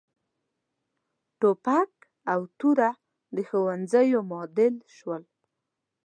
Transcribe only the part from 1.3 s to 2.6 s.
ټوپک او